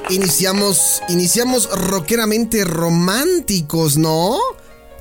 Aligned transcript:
Iniciamos, 0.10 1.02
iniciamos 1.10 1.70
rockeramente 1.70 2.64
románticos, 2.64 3.96
¿no? 3.96 4.40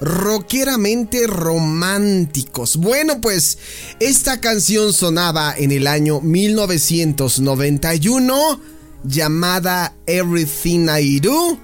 Rockeramente 0.03 1.27
románticos. 1.27 2.77
Bueno, 2.77 3.23
pues 3.23 3.57
esta 4.01 4.39
canción 4.39 4.93
sonaba 4.93 5.55
en 5.57 5.73
el 5.73 5.87
año 5.87 6.21
1991 6.21 8.61
llamada 9.03 9.97
Everything 10.07 10.89
I 10.91 11.21
Do. 11.21 11.59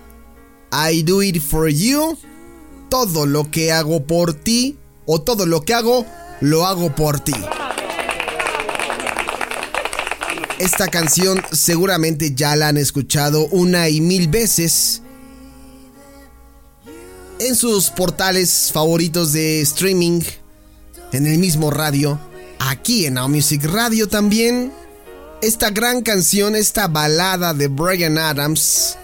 I 0.73 1.03
do 1.03 1.23
it 1.23 1.43
for 1.43 1.69
you. 1.69 2.17
Todo 2.89 3.27
lo 3.27 3.51
que 3.51 3.73
hago 3.73 4.07
por 4.07 4.33
ti 4.33 4.79
o 5.05 5.21
todo 5.21 5.45
lo 5.45 5.61
que 5.63 5.75
hago 5.75 6.07
lo 6.41 6.65
hago 6.65 6.95
por 6.95 7.21
ti. 7.21 7.35
Esta 10.65 10.89
canción 10.89 11.43
seguramente 11.53 12.35
ya 12.35 12.57
la 12.57 12.69
han 12.69 12.79
escuchado 12.79 13.49
una 13.49 13.91
y 13.91 14.01
mil 14.01 14.29
veces 14.29 15.03
en 17.39 17.55
sus 17.55 17.91
portales 17.91 18.71
favoritos 18.73 19.35
de 19.35 19.61
streaming, 19.61 20.23
en 21.13 21.27
el 21.27 21.37
mismo 21.37 21.71
radio, 21.71 22.19
aquí 22.61 23.05
en 23.05 23.13
Now 23.13 23.31
Radio 23.65 24.09
también. 24.09 24.73
Esta 25.43 25.69
gran 25.69 26.01
canción, 26.01 26.57
esta 26.57 26.89
balada 26.89 27.53
de 27.53 27.69
Brian 27.69 28.17
Adams, 28.17 28.97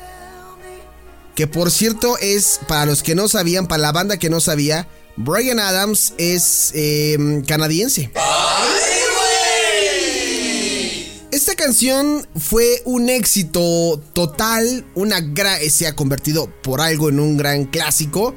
que 1.35 1.47
por 1.47 1.71
cierto 1.71 2.17
es, 2.23 2.59
para 2.69 2.87
los 2.87 3.03
que 3.03 3.15
no 3.15 3.29
sabían, 3.29 3.69
para 3.69 3.83
la 3.83 3.93
banda 3.93 4.17
que 4.17 4.31
no 4.31 4.41
sabía, 4.41 4.89
Brian 5.19 5.61
Adams 5.61 6.15
es 6.17 6.71
em, 6.73 7.45
canadiense. 7.45 8.11
Canción 11.61 12.27
fue 12.39 12.81
un 12.87 13.11
éxito 13.11 14.03
total, 14.15 14.87
una 14.95 15.21
se 15.69 15.87
ha 15.87 15.95
convertido 15.95 16.51
por 16.63 16.81
algo 16.81 17.11
en 17.11 17.21
un 17.21 17.37
gran 17.37 17.67
clásico. 17.67 18.35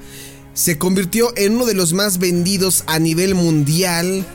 Se 0.53 0.77
convirtió 0.77 1.31
en 1.37 1.55
uno 1.55 1.65
de 1.65 1.73
los 1.73 1.93
más 1.93 2.17
vendidos 2.17 2.83
a 2.85 2.99
nivel 2.99 3.33
mundial. 3.33 4.25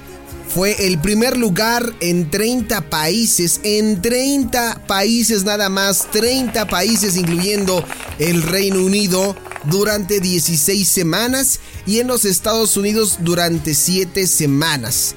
Fue 0.48 0.86
el 0.86 0.98
primer 1.02 1.36
lugar 1.36 1.92
en 2.00 2.30
30 2.30 2.88
países, 2.88 3.60
en 3.62 4.00
30 4.00 4.86
países 4.86 5.44
nada 5.44 5.68
más, 5.68 6.10
30 6.10 6.66
países 6.68 7.18
incluyendo 7.18 7.84
el 8.18 8.42
Reino 8.42 8.82
Unido 8.82 9.36
durante 9.64 10.18
16 10.18 10.88
semanas 10.88 11.60
y 11.84 11.98
en 11.98 12.06
los 12.06 12.24
Estados 12.24 12.78
Unidos 12.78 13.18
durante 13.20 13.74
7 13.74 14.26
semanas. 14.26 15.14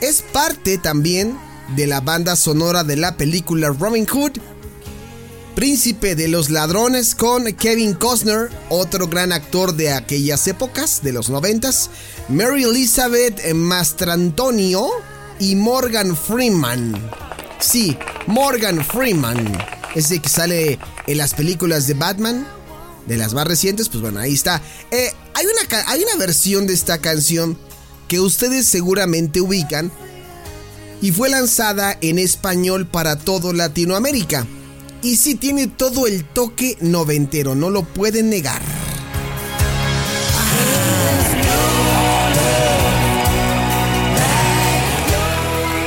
Es 0.00 0.22
parte 0.22 0.78
también 0.78 1.36
de 1.74 1.86
la 1.86 2.00
banda 2.00 2.36
sonora 2.36 2.84
de 2.84 2.96
la 2.96 3.16
película 3.16 3.68
Robin 3.68 4.06
Hood, 4.06 4.38
Príncipe 5.54 6.14
de 6.14 6.28
los 6.28 6.50
Ladrones 6.50 7.14
con 7.14 7.46
Kevin 7.54 7.94
Costner, 7.94 8.50
otro 8.68 9.08
gran 9.08 9.32
actor 9.32 9.74
de 9.74 9.90
aquellas 9.90 10.46
épocas, 10.48 11.02
de 11.02 11.12
los 11.12 11.30
noventas, 11.30 11.88
Mary 12.28 12.64
Elizabeth 12.64 13.54
Mastrantonio 13.54 14.86
y 15.40 15.56
Morgan 15.56 16.14
Freeman. 16.14 16.94
Sí, 17.58 17.96
Morgan 18.26 18.84
Freeman, 18.84 19.56
ese 19.94 20.20
que 20.20 20.28
sale 20.28 20.78
en 21.06 21.16
las 21.16 21.32
películas 21.32 21.86
de 21.86 21.94
Batman, 21.94 22.46
de 23.06 23.16
las 23.16 23.32
más 23.32 23.46
recientes, 23.46 23.88
pues 23.88 24.02
bueno, 24.02 24.20
ahí 24.20 24.34
está. 24.34 24.60
Eh, 24.90 25.10
hay, 25.32 25.46
una, 25.46 25.84
hay 25.86 26.02
una 26.02 26.16
versión 26.16 26.66
de 26.66 26.74
esta 26.74 26.98
canción 26.98 27.56
que 28.08 28.20
ustedes 28.20 28.66
seguramente 28.66 29.40
ubican 29.40 29.90
y 31.00 31.12
fue 31.12 31.28
lanzada 31.28 31.96
en 32.00 32.18
español 32.18 32.86
para 32.86 33.16
todo 33.16 33.52
Latinoamérica. 33.52 34.46
Y 35.02 35.16
sí 35.16 35.34
tiene 35.34 35.66
todo 35.66 36.06
el 36.06 36.24
toque 36.24 36.76
noventero, 36.80 37.54
no 37.54 37.70
lo 37.70 37.82
pueden 37.82 38.30
negar. 38.30 38.62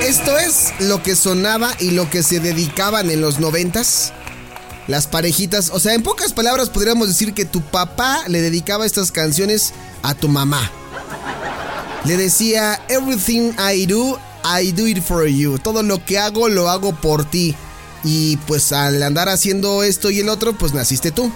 Esto 0.08 0.38
es 0.38 0.74
lo 0.80 1.04
que 1.04 1.16
sonaba 1.16 1.72
y 1.80 1.92
lo 1.92 2.10
que 2.10 2.24
se 2.24 2.40
dedicaban 2.40 3.10
en 3.10 3.22
los 3.22 3.40
noventas 3.40 4.14
las 4.90 5.06
parejitas. 5.06 5.70
O 5.72 5.80
sea, 5.80 5.94
en 5.94 6.02
pocas 6.02 6.34
palabras 6.34 6.70
podríamos 6.70 7.08
decir 7.08 7.34
que 7.34 7.46
tu 7.46 7.62
papá 7.62 8.24
le 8.28 8.42
dedicaba 8.42 8.86
estas 8.86 9.12
canciones 9.12 9.74
a 10.02 10.16
tu 10.16 10.28
mamá. 10.28 10.70
Le 12.06 12.18
decía, 12.18 12.82
Everything 12.90 13.52
I 13.60 13.86
do, 13.86 14.20
I 14.44 14.72
do 14.72 14.88
it 14.88 15.02
for 15.02 15.28
you. 15.28 15.58
Todo 15.60 15.84
lo 15.84 16.04
que 16.04 16.20
hago, 16.20 16.50
lo 16.50 16.70
hago 16.70 16.94
por 16.94 17.26
ti. 17.26 17.56
Y 18.04 18.38
pues 18.48 18.72
al 18.72 19.02
andar 19.04 19.30
haciendo 19.30 19.84
esto 19.84 20.10
y 20.10 20.20
el 20.20 20.30
otro, 20.30 20.54
pues 20.58 20.74
naciste 20.74 21.12
tú. 21.12 21.32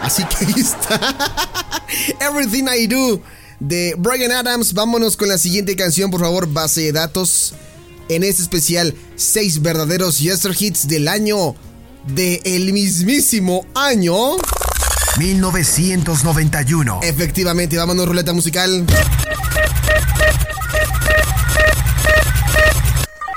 Así 0.00 0.24
que 0.24 0.44
ahí 0.44 0.54
está. 0.56 1.00
Everything 2.20 2.64
I 2.64 2.86
do 2.86 3.22
de 3.60 3.94
Brian 3.96 4.32
Adams. 4.32 4.74
Vámonos 4.74 5.16
con 5.16 5.28
la 5.28 5.38
siguiente 5.38 5.76
canción, 5.76 6.10
por 6.10 6.20
favor, 6.20 6.46
base 6.52 6.82
de 6.82 6.92
datos. 6.92 7.54
En 8.08 8.24
este 8.24 8.42
especial, 8.42 8.94
seis 9.16 9.62
verdaderos 9.62 10.18
Yester 10.18 10.54
Hits 10.58 10.88
del 10.88 11.08
año 11.08 11.54
de 12.08 12.42
el 12.44 12.72
mismísimo 12.72 13.64
año 13.74 14.36
1991. 15.18 17.00
Efectivamente, 17.02 17.76
vámonos 17.76 18.06
ruleta 18.06 18.32
musical. 18.32 18.84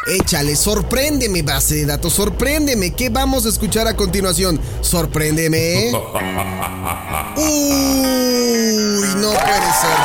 Échale, 0.08 0.56
sorpréndeme, 0.56 1.42
base 1.42 1.76
de 1.76 1.86
datos, 1.88 2.14
sorpréndeme. 2.14 2.94
¿Qué 2.94 3.10
vamos 3.10 3.48
a 3.48 3.50
escuchar 3.50 3.88
a 3.88 3.96
continuación? 3.96 4.62
Sorpréndeme. 4.82 5.92
Uy, 7.38 7.46
no 9.18 9.32
puede 9.32 9.72
ser. 9.82 9.98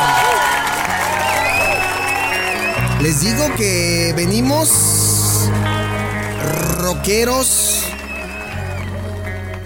Les 3.03 3.21
digo 3.21 3.55
que 3.57 4.13
venimos 4.15 4.69
rockeros, 6.79 7.83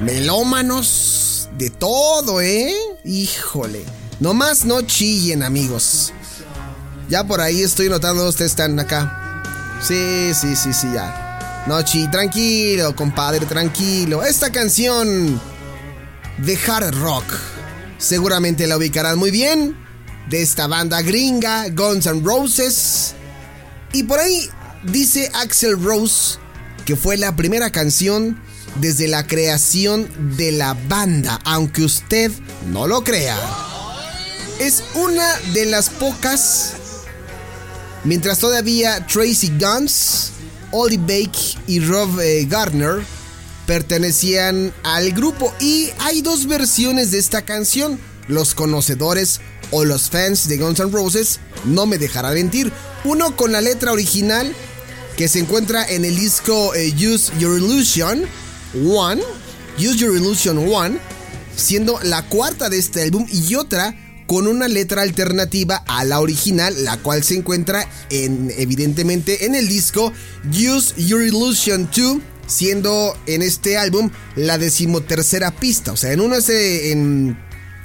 melómanos, 0.01 1.47
de 1.57 1.69
todo, 1.69 2.41
¿eh? 2.41 2.73
Híjole. 3.05 3.85
Nomás 4.19 4.65
no 4.65 4.81
chillen, 4.81 5.43
amigos. 5.43 6.11
Ya 7.07 7.23
por 7.23 7.39
ahí 7.39 7.61
estoy 7.61 7.87
notando, 7.87 8.27
ustedes 8.27 8.51
están 8.51 8.77
acá. 8.79 9.24
Sí, 9.81 10.31
sí, 10.33 10.55
sí, 10.55 10.73
sí, 10.73 10.87
ya. 10.93 11.63
Nochi, 11.67 12.09
tranquilo, 12.09 12.95
compadre, 12.95 13.45
tranquilo. 13.45 14.23
Esta 14.23 14.51
canción 14.51 15.39
de 16.37 16.59
hard 16.67 16.95
rock, 16.95 17.25
seguramente 17.97 18.67
la 18.67 18.77
ubicarán 18.77 19.17
muy 19.17 19.31
bien. 19.31 19.77
De 20.29 20.41
esta 20.41 20.65
banda 20.67 21.01
gringa, 21.01 21.69
Guns 21.69 22.07
N' 22.07 22.21
Roses. 22.23 23.13
Y 23.93 24.03
por 24.03 24.19
ahí 24.19 24.49
dice 24.83 25.31
Axel 25.33 25.81
Rose 25.81 26.39
que 26.85 26.95
fue 26.95 27.17
la 27.17 27.35
primera 27.35 27.71
canción 27.71 28.39
desde 28.79 29.07
la 29.07 29.25
creación 29.25 30.07
de 30.37 30.51
la 30.51 30.75
banda, 30.87 31.39
aunque 31.43 31.83
usted 31.83 32.31
no 32.67 32.87
lo 32.87 33.03
crea. 33.03 33.37
Es 34.59 34.83
una 34.93 35.35
de 35.53 35.65
las 35.65 35.89
pocas 35.89 36.73
Mientras 38.05 38.37
todavía 38.37 39.03
Tracy 39.07 39.51
Guns, 39.59 40.29
Ollie 40.71 40.99
Bake 40.99 41.57
y 41.65 41.79
Rob 41.79 42.19
eh, 42.19 42.45
Gardner 42.47 43.03
pertenecían 43.65 44.71
al 44.83 45.11
grupo 45.11 45.51
y 45.59 45.89
hay 45.97 46.21
dos 46.21 46.45
versiones 46.45 47.09
de 47.09 47.17
esta 47.17 47.41
canción. 47.41 47.99
Los 48.27 48.53
conocedores 48.53 49.41
o 49.71 49.85
los 49.85 50.11
fans 50.11 50.47
de 50.47 50.57
Guns 50.57 50.79
N' 50.79 50.91
Roses 50.91 51.39
no 51.65 51.87
me 51.87 51.97
dejarán 51.97 52.35
mentir. 52.35 52.71
Uno 53.05 53.35
con 53.35 53.51
la 53.51 53.61
letra 53.61 53.91
original 53.91 54.53
que 55.17 55.27
se 55.27 55.39
encuentra 55.39 55.83
en 55.89 56.05
el 56.05 56.15
disco 56.15 56.75
eh, 56.75 56.93
Use 56.93 57.33
Your 57.39 57.57
Illusion 57.57 58.25
1, 58.75 59.21
Use 59.79 59.97
Your 59.97 60.15
Illusion 60.15 60.59
1, 60.59 60.99
siendo 61.55 61.99
la 62.03 62.21
cuarta 62.29 62.69
de 62.69 62.77
este 62.77 63.01
álbum 63.01 63.25
y 63.31 63.55
otra 63.55 63.95
con 64.25 64.47
una 64.47 64.67
letra 64.67 65.01
alternativa 65.01 65.83
a 65.87 66.03
la 66.03 66.19
original, 66.19 66.73
la 66.83 66.97
cual 66.97 67.23
se 67.23 67.35
encuentra 67.35 67.87
en, 68.09 68.51
evidentemente 68.57 69.45
en 69.45 69.55
el 69.55 69.67
disco 69.67 70.11
Use 70.49 70.93
Your 70.97 71.21
Illusion 71.21 71.89
2, 71.95 72.17
siendo 72.47 73.17
en 73.25 73.41
este 73.41 73.77
álbum 73.77 74.09
la 74.35 74.57
decimotercera 74.57 75.51
pista. 75.51 75.91
O 75.91 75.97
sea, 75.97 76.11
en 76.11 76.21
uno 76.21 76.35
es 76.35 76.49
eh, 76.49 76.91
en 76.91 77.37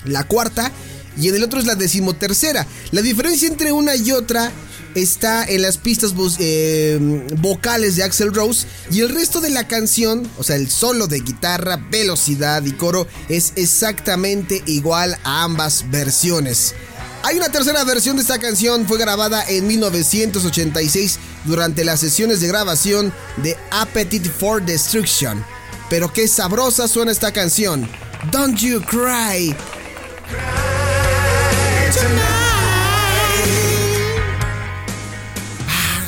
la 0.04 0.24
cuarta 0.24 0.72
y 1.18 1.28
en 1.28 1.34
el 1.34 1.44
otro 1.44 1.60
es 1.60 1.66
la 1.66 1.74
decimotercera. 1.74 2.66
La 2.92 3.02
diferencia 3.02 3.48
entre 3.48 3.72
una 3.72 3.96
y 3.96 4.12
otra 4.12 4.50
está 4.94 5.44
en 5.44 5.62
las 5.62 5.78
pistas 5.78 6.14
eh, 6.38 6.98
vocales 7.38 7.96
de 7.96 8.02
Axel 8.02 8.34
Rose 8.34 8.66
y 8.90 9.00
el 9.00 9.08
resto 9.08 9.40
de 9.40 9.50
la 9.50 9.66
canción, 9.66 10.28
o 10.38 10.42
sea, 10.42 10.56
el 10.56 10.70
solo 10.70 11.06
de 11.06 11.20
guitarra, 11.20 11.76
velocidad 11.90 12.64
y 12.64 12.72
coro 12.72 13.06
es 13.28 13.52
exactamente 13.56 14.62
igual 14.66 15.16
a 15.24 15.44
ambas 15.44 15.90
versiones. 15.90 16.74
Hay 17.22 17.36
una 17.36 17.50
tercera 17.50 17.84
versión 17.84 18.16
de 18.16 18.22
esta 18.22 18.38
canción, 18.38 18.86
fue 18.86 18.98
grabada 18.98 19.44
en 19.46 19.66
1986 19.66 21.18
durante 21.44 21.84
las 21.84 22.00
sesiones 22.00 22.40
de 22.40 22.48
grabación 22.48 23.12
de 23.36 23.56
Appetite 23.70 24.30
for 24.30 24.64
Destruction. 24.64 25.44
Pero 25.90 26.12
qué 26.12 26.26
sabrosa 26.28 26.88
suena 26.88 27.12
esta 27.12 27.32
canción. 27.32 27.88
Don't 28.30 28.58
You 28.58 28.80
Cry. 28.80 29.54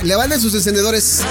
Levanten 0.02 0.40
sus 0.40 0.54
encendedores. 0.54 1.20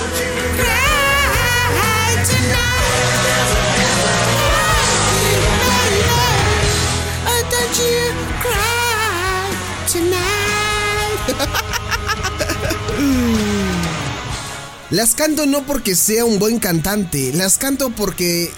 Las 14.90 15.16
canto 15.16 15.46
no 15.46 15.66
porque 15.66 15.96
sea 15.96 16.26
un 16.26 16.38
buen 16.38 16.60
cantante, 16.60 17.32
las 17.34 17.58
canto 17.58 17.92
porque 17.92 18.52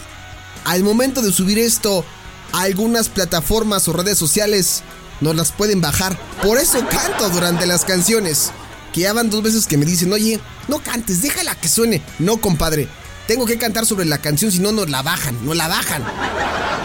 al 0.63 0.83
momento 0.83 1.21
de 1.21 1.31
subir 1.31 1.60
esto 1.60 2.04
a 2.51 2.62
algunas 2.62 3.07
plataformas 3.10 3.88
o 3.88 3.94
redes 3.94 4.18
sociales 4.18 4.81
nos 5.21 5.36
las 5.36 5.51
pueden 5.51 5.80
bajar. 5.80 6.18
Por 6.42 6.57
eso 6.57 6.83
canto 6.89 7.30
durante 7.30 7.68
las 7.68 7.86
canciones 7.86 8.51
que 8.93 9.01
ya 9.01 9.11
van 9.11 9.29
dos 9.29 9.43
veces 9.43 9.67
que 9.67 9.75
me 9.75 9.85
dicen, 9.85 10.13
oye, 10.13 10.39
no 10.69 10.81
cantes, 10.81 11.21
déjala 11.21 11.55
que 11.55 11.67
suene. 11.67 12.01
No, 12.19 12.37
compadre, 12.37 12.87
tengo 13.27 13.45
que 13.45 13.57
cantar 13.57 13.85
sobre 13.85 14.05
la 14.05 14.19
canción, 14.19 14.51
si 14.51 14.59
no 14.59 14.71
nos 14.71 14.89
la 14.89 15.01
bajan, 15.01 15.43
no 15.45 15.53
la 15.53 15.67
bajan. 15.67 16.03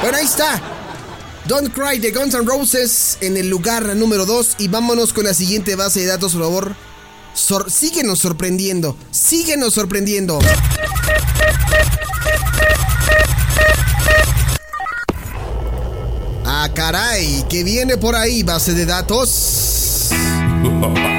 Bueno, 0.00 0.16
ahí 0.16 0.24
está. 0.24 0.60
Don't 1.46 1.72
Cry 1.72 1.98
de 1.98 2.10
Guns 2.10 2.34
N' 2.34 2.44
Roses 2.44 3.18
en 3.20 3.36
el 3.36 3.48
lugar 3.48 3.94
número 3.94 4.26
2 4.26 4.56
y 4.58 4.68
vámonos 4.68 5.12
con 5.12 5.24
la 5.24 5.34
siguiente 5.34 5.76
base 5.76 6.00
de 6.00 6.06
datos, 6.06 6.32
por 6.32 6.42
favor. 6.42 6.76
síguenos 7.70 8.18
sorprendiendo, 8.18 8.96
síguenos 9.10 9.74
sorprendiendo. 9.74 10.38
Ah, 16.44 16.70
caray, 16.74 17.44
¿qué 17.48 17.62
viene 17.62 17.98
por 17.98 18.16
ahí, 18.16 18.42
base 18.42 18.72
de 18.72 18.86
datos? 18.86 20.08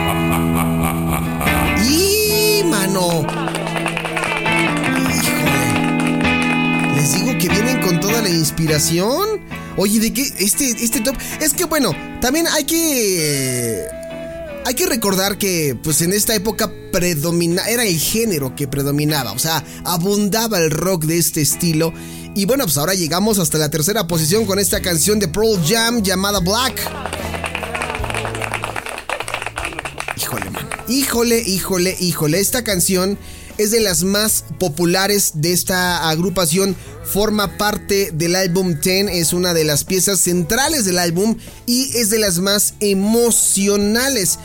Híjole. 5.10 5.70
Les 6.96 7.14
digo 7.14 7.38
que 7.40 7.48
vienen 7.48 7.82
con 7.82 8.00
toda 8.00 8.22
la 8.22 8.30
inspiración. 8.30 9.40
Oye, 9.78 10.00
¿de 10.00 10.14
qué? 10.14 10.24
Este, 10.40 10.70
este 10.72 11.00
top. 11.00 11.16
Es 11.40 11.54
que 11.54 11.64
bueno, 11.66 11.92
también 12.22 12.48
hay 12.48 12.66
que. 12.66 13.88
Hay 14.66 14.74
que 14.76 14.86
recordar 14.86 15.38
que, 15.38 15.78
pues 15.82 16.02
en 16.02 16.12
esta 16.12 16.36
época 16.36 16.70
predomina, 16.92 17.64
era 17.70 17.86
el 17.86 17.98
género 17.98 18.56
que 18.56 18.68
predominaba, 18.68 19.32
o 19.32 19.40
sea, 19.40 19.64
abundaba 19.86 20.60
el 20.60 20.70
rock 20.70 21.06
de 21.06 21.18
este 21.18 21.42
estilo. 21.42 21.94
Y 22.36 22.46
bueno, 22.46 22.66
pues 22.66 22.78
ahora 22.78 22.94
llegamos 22.94 23.40
hasta 23.40 23.58
la 23.58 23.70
tercera 23.70 24.06
posición 24.06 24.46
con 24.46 24.60
esta 24.60 24.82
canción 24.82 25.20
de 25.20 25.28
Pearl 25.30 25.60
Jam 25.66 26.04
llamada 26.04 26.40
Black. 26.40 26.80
Híjole, 30.90 31.40
híjole, 31.40 31.96
híjole, 32.00 32.40
esta 32.40 32.64
canción 32.64 33.20
es 33.60 33.70
de 33.70 33.80
las 33.80 34.04
más 34.04 34.44
populares 34.58 35.34
de 35.36 35.54
esta 35.54 36.10
agrupación, 36.10 36.76
forma 37.04 37.58
parte 37.60 38.10
del 38.12 38.36
álbum 38.36 38.80
10, 38.82 39.10
es 39.12 39.34
una 39.34 39.54
de 39.54 39.66
las 39.66 39.84
piezas 39.84 40.20
centrales 40.20 40.86
del 40.86 40.98
álbum 40.98 41.38
y 41.68 41.96
es 41.96 42.10
de 42.10 42.18
las 42.18 42.40
más 42.40 42.74
emocionales. 42.80 44.40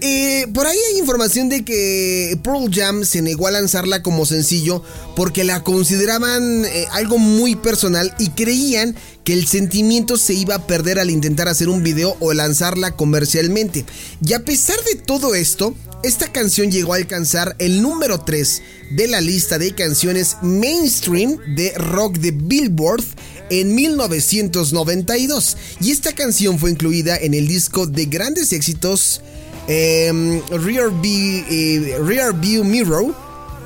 Eh, 0.00 0.46
por 0.52 0.66
ahí 0.66 0.76
hay 0.92 0.98
información 0.98 1.48
de 1.48 1.64
que 1.64 2.38
Pearl 2.42 2.70
Jam 2.70 3.04
se 3.04 3.22
negó 3.22 3.46
a 3.46 3.50
lanzarla 3.50 4.02
como 4.02 4.26
sencillo 4.26 4.82
porque 5.14 5.42
la 5.42 5.62
consideraban 5.62 6.64
eh, 6.66 6.86
algo 6.92 7.16
muy 7.16 7.56
personal 7.56 8.14
y 8.18 8.30
creían 8.30 8.94
que 9.24 9.32
el 9.32 9.46
sentimiento 9.46 10.18
se 10.18 10.34
iba 10.34 10.56
a 10.56 10.66
perder 10.66 10.98
al 10.98 11.10
intentar 11.10 11.48
hacer 11.48 11.70
un 11.70 11.82
video 11.82 12.16
o 12.20 12.34
lanzarla 12.34 12.94
comercialmente. 12.94 13.86
Y 14.24 14.34
a 14.34 14.44
pesar 14.44 14.76
de 14.84 14.96
todo 14.96 15.34
esto, 15.34 15.74
esta 16.02 16.30
canción 16.30 16.70
llegó 16.70 16.92
a 16.92 16.96
alcanzar 16.96 17.56
el 17.58 17.80
número 17.80 18.20
3 18.20 18.62
de 18.92 19.08
la 19.08 19.20
lista 19.22 19.58
de 19.58 19.74
canciones 19.74 20.36
mainstream 20.42 21.38
de 21.56 21.72
rock 21.72 22.18
de 22.18 22.32
Billboard 22.32 23.02
en 23.50 23.74
1992. 23.74 25.56
Y 25.80 25.90
esta 25.90 26.12
canción 26.12 26.58
fue 26.58 26.70
incluida 26.70 27.16
en 27.16 27.32
el 27.32 27.48
disco 27.48 27.86
de 27.86 28.04
grandes 28.04 28.52
éxitos 28.52 29.22
Em, 29.68 30.40
Rear, 30.48 30.90
View, 31.00 31.44
eh, 31.50 31.98
Rear 32.00 32.32
View 32.32 32.64
Mirror, 32.64 33.12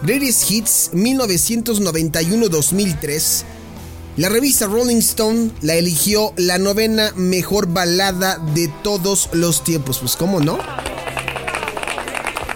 Greatest 0.02 0.50
Hits 0.50 0.90
1991-2003. 0.95 3.45
La 4.16 4.30
revista 4.30 4.66
Rolling 4.66 4.99
Stone 4.99 5.50
la 5.61 5.75
eligió 5.75 6.33
la 6.37 6.59
novena 6.59 7.12
mejor 7.16 7.66
balada 7.66 8.38
de 8.54 8.69
todos 8.83 9.28
los 9.33 9.62
tiempos. 9.62 9.99
Pues, 9.99 10.16
¿cómo 10.16 10.40
no? 10.40 10.59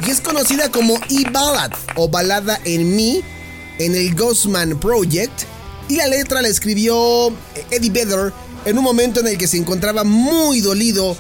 Y 0.06 0.10
es 0.10 0.20
conocida 0.20 0.70
como 0.70 0.96
E-Ballad 1.08 1.72
o 1.96 2.08
Balada 2.08 2.60
en 2.64 2.96
mí 2.96 3.22
en 3.78 3.94
el 3.94 4.14
Ghostman 4.14 4.78
Project. 4.80 5.42
Y 5.88 5.96
la 5.96 6.06
letra 6.06 6.40
la 6.40 6.48
escribió 6.48 7.30
Eddie 7.70 7.90
Vedder 7.90 8.32
en 8.64 8.78
un 8.78 8.84
momento 8.84 9.20
en 9.20 9.28
el 9.28 9.38
que 9.38 9.46
se 9.46 9.58
encontraba 9.58 10.02
muy 10.02 10.60
dolido 10.60 11.16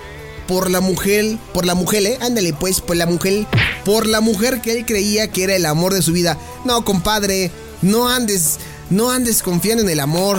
por 0.46 0.70
la 0.70 0.80
mujer, 0.80 1.38
por 1.52 1.64
la 1.64 1.74
mujer, 1.74 2.04
¿eh? 2.06 2.18
Ándale 2.20 2.52
pues, 2.52 2.80
por 2.80 2.96
la 2.96 3.06
mujer, 3.06 3.46
por 3.84 4.06
la 4.06 4.20
mujer 4.20 4.60
que 4.60 4.72
él 4.72 4.86
creía 4.86 5.30
que 5.30 5.44
era 5.44 5.56
el 5.56 5.66
amor 5.66 5.94
de 5.94 6.02
su 6.02 6.12
vida. 6.12 6.38
No, 6.64 6.84
compadre, 6.84 7.50
no 7.82 8.08
andes, 8.08 8.58
no 8.90 9.10
andes 9.10 9.42
confiando 9.42 9.82
en 9.82 9.90
el 9.90 10.00
amor. 10.00 10.38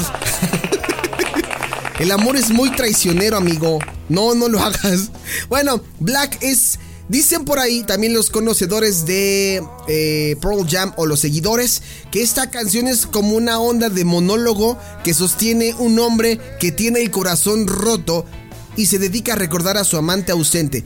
el 2.00 2.12
amor 2.12 2.36
es 2.36 2.52
muy 2.52 2.72
traicionero, 2.72 3.38
amigo. 3.38 3.80
No, 4.10 4.36
no 4.36 4.50
lo 4.50 4.60
hagas. 4.60 5.12
Bueno, 5.50 5.82
Black 6.00 6.38
es 6.42 6.80
Dicen 7.08 7.46
por 7.46 7.60
ahí 7.60 7.84
también 7.84 8.16
los 8.16 8.32
conocedores 8.32 9.06
de 9.06 9.64
eh, 9.88 10.36
Pearl 10.42 10.68
Jam 10.68 10.92
o 10.98 11.06
los 11.06 11.20
seguidores 11.20 11.84
que 12.12 12.24
esta 12.24 12.50
canción 12.50 12.88
es 12.88 13.06
como 13.06 13.36
una 13.36 13.60
onda 13.60 13.90
de 13.90 14.06
monólogo 14.06 14.80
que 15.04 15.14
sostiene 15.14 15.76
un 15.76 16.00
hombre 16.00 16.40
que 16.60 16.72
tiene 16.72 17.02
el 17.02 17.12
corazón 17.12 17.68
roto 17.68 18.26
y 18.76 18.86
se 18.86 19.00
dedica 19.00 19.34
a 19.34 19.38
recordar 19.38 19.78
a 19.78 19.84
su 19.84 19.98
amante 19.98 20.32
ausente. 20.32 20.84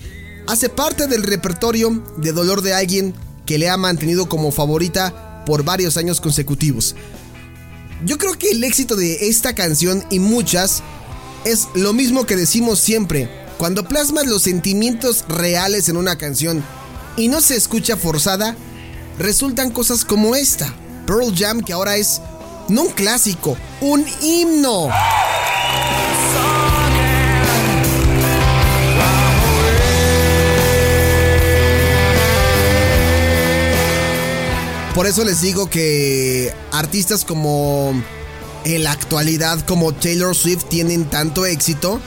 Hace 0.48 0.69
parte 0.69 1.08
del 1.08 1.24
repertorio 1.24 2.03
de 2.17 2.31
dolor 2.31 2.62
de 2.62 2.74
alguien 2.74 3.13
que 3.46 3.58
le 3.58 3.69
ha 3.69 3.77
mantenido 3.77 4.29
como 4.29 4.51
favorita 4.51 5.43
por 5.46 5.63
varios 5.63 5.98
años 5.98 6.22
consecutivos. 6.22 6.96
Yo 8.05 8.17
creo 8.17 8.38
que 8.38 8.51
el 8.51 8.63
éxito 8.63 8.96
de 8.96 9.27
esta 9.29 9.53
canción 9.53 10.03
y 10.10 10.19
muchas 10.19 10.81
es 11.46 11.67
lo 11.74 11.93
mismo 11.93 12.25
que 12.25 12.36
decimos 12.36 12.79
siempre 12.79 13.29
cuando 13.60 13.84
plasmas 13.84 14.25
los 14.25 14.43
sentimientos 14.43 15.25
reales 15.27 15.89
en 15.89 15.98
una 15.98 16.17
canción 16.17 16.63
y 17.17 17.27
no 17.27 17.41
se 17.41 17.58
escucha 17.58 17.98
forzada, 17.98 18.55
resultan 19.17 19.72
cosas 19.72 20.05
como 20.05 20.34
esta. 20.34 20.74
Pearl 21.05 21.36
Jam 21.36 21.62
que 21.62 21.74
ahora 21.74 21.98
es 21.98 22.22
no 22.69 22.84
un 22.84 22.91
clásico, 22.91 23.58
un 23.81 24.05
himno. 24.22 24.89
Por 35.00 35.08
eso 35.08 35.24
les 35.24 35.39
digo 35.39 35.70
que 35.70 36.53
artistas 36.74 37.24
como 37.24 37.94
en 38.65 38.84
la 38.84 38.91
actualidad 38.91 39.58
como 39.65 39.94
Taylor 39.94 40.36
Swift 40.36 40.65
tienen 40.65 41.10
tanto 41.10 41.46
éxito 41.46 42.01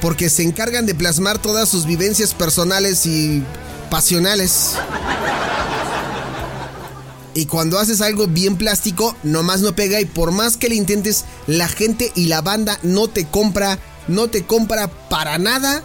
porque 0.00 0.28
se 0.28 0.42
encargan 0.42 0.84
de 0.84 0.96
plasmar 0.96 1.38
todas 1.38 1.68
sus 1.68 1.86
vivencias 1.86 2.34
personales 2.34 3.06
y 3.06 3.44
pasionales. 3.90 4.72
Y 7.32 7.46
cuando 7.46 7.78
haces 7.78 8.00
algo 8.00 8.26
bien 8.26 8.56
plástico, 8.56 9.14
nomás 9.22 9.60
no 9.60 9.76
pega 9.76 10.00
y 10.00 10.04
por 10.04 10.32
más 10.32 10.56
que 10.56 10.68
le 10.68 10.74
intentes, 10.74 11.26
la 11.46 11.68
gente 11.68 12.10
y 12.16 12.24
la 12.24 12.40
banda 12.40 12.76
no 12.82 13.06
te 13.06 13.24
compra, 13.24 13.78
no 14.08 14.26
te 14.26 14.44
compra 14.44 14.88
para 14.88 15.38
nada 15.38 15.84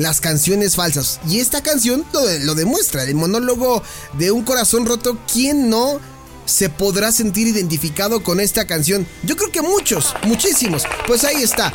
las 0.00 0.20
canciones 0.20 0.76
falsas. 0.76 1.20
Y 1.28 1.40
esta 1.40 1.62
canción 1.62 2.04
lo, 2.12 2.54
demuestra, 2.54 3.04
el 3.04 3.14
monólogo 3.14 3.82
de 4.14 4.30
un 4.30 4.42
corazón 4.42 4.86
roto, 4.86 5.18
¿quién 5.30 5.68
no 5.68 6.00
se 6.46 6.70
podrá 6.70 7.12
sentir 7.12 7.46
identificado 7.46 8.22
con 8.22 8.40
esta 8.40 8.66
canción? 8.66 9.06
Yo 9.22 9.36
creo 9.36 9.52
que 9.52 9.60
muchos, 9.60 10.14
muchísimos. 10.24 10.84
Pues 11.06 11.24
ahí 11.24 11.42
está. 11.42 11.70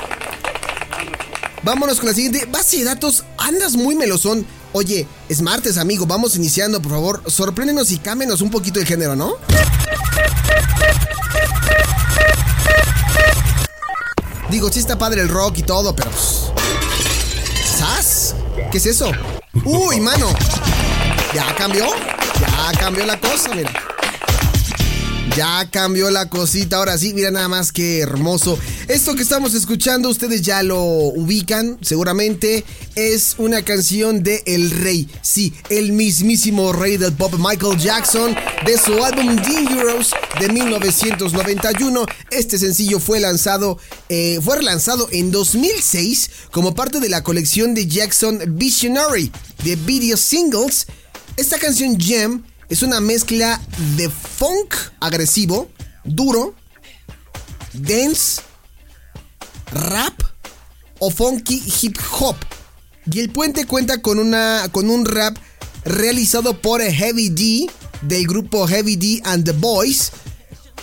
Vámonos 1.63 1.99
con 1.99 2.09
la 2.09 2.15
siguiente. 2.15 2.45
Base 2.45 2.77
de 2.77 2.83
datos, 2.85 3.23
andas 3.37 3.73
muy 3.73 3.95
melosón. 3.95 4.45
Oye, 4.73 5.07
es 5.29 5.41
martes, 5.41 5.77
amigo. 5.77 6.05
Vamos 6.05 6.35
iniciando, 6.35 6.81
por 6.81 6.91
favor. 6.91 7.23
Sorpréndenos 7.27 7.91
y 7.91 7.99
cámbenos 7.99 8.41
un 8.41 8.49
poquito 8.49 8.79
el 8.79 8.87
género, 8.87 9.15
¿no? 9.15 9.35
Digo, 14.49 14.71
sí 14.71 14.79
está 14.79 14.97
padre 14.97 15.21
el 15.21 15.29
rock 15.29 15.59
y 15.59 15.63
todo, 15.63 15.95
pero. 15.95 16.11
Pues. 16.11 16.44
¿Qué 18.71 18.77
es 18.77 18.85
eso? 18.85 19.11
¡Uy, 19.63 19.99
mano! 19.99 20.27
¿Ya 21.33 21.53
cambió? 21.55 21.85
Ya 22.39 22.79
cambió 22.79 23.05
la 23.05 23.19
cosa, 23.19 23.53
mira. 23.55 23.71
Ya 25.35 25.69
cambió 25.69 26.09
la 26.11 26.29
cosita, 26.29 26.77
ahora 26.77 26.97
sí, 26.97 27.13
mira 27.13 27.31
nada 27.31 27.47
más 27.47 27.71
que 27.71 27.99
hermoso. 27.99 28.57
Esto 28.87 29.15
que 29.15 29.23
estamos 29.23 29.55
escuchando, 29.55 30.09
ustedes 30.09 30.43
ya 30.43 30.61
lo 30.61 30.79
ubican, 30.83 31.79
seguramente. 31.81 32.63
Es 32.93 33.33
una 33.39 33.63
canción 33.63 34.21
de 34.21 34.43
El 34.45 34.69
Rey, 34.69 35.09
sí, 35.23 35.55
el 35.69 35.91
mismísimo 35.91 36.71
rey 36.71 36.97
del 36.97 37.11
pop 37.13 37.33
Michael 37.39 37.79
Jackson, 37.79 38.35
de 38.63 38.77
su 38.77 39.03
álbum 39.03 39.37
Dangerous 39.37 40.11
de 40.39 40.49
1991. 40.49 42.05
Este 42.29 42.59
sencillo 42.59 42.99
fue 42.99 43.19
lanzado, 43.19 43.79
eh, 44.09 44.39
fue 44.43 44.57
relanzado 44.57 45.09
en 45.11 45.31
2006 45.31 46.29
como 46.51 46.75
parte 46.75 46.99
de 46.99 47.09
la 47.09 47.23
colección 47.23 47.73
de 47.73 47.87
Jackson 47.87 48.39
Visionary 48.49 49.31
de 49.63 49.77
video 49.77 50.15
singles. 50.15 50.85
Esta 51.37 51.57
canción 51.57 51.99
Gem 51.99 52.43
es 52.69 52.83
una 52.83 53.01
mezcla 53.01 53.59
de 53.97 54.11
funk 54.11 54.75
agresivo, 54.99 55.69
duro, 56.03 56.53
dance, 57.73 58.43
rap 59.71 60.13
o 60.99 61.09
funky 61.09 61.61
hip 61.81 61.97
hop. 62.19 62.35
Y 63.11 63.19
el 63.19 63.29
puente 63.29 63.65
cuenta 63.65 64.01
con, 64.01 64.19
una, 64.19 64.67
con 64.71 64.89
un 64.89 65.05
rap 65.05 65.37
realizado 65.83 66.59
por 66.59 66.81
Heavy 66.81 67.29
D 67.29 67.69
del 68.01 68.25
grupo 68.27 68.67
Heavy 68.67 68.95
D 68.95 69.21
and 69.23 69.45
the 69.45 69.51
Boys. 69.51 70.11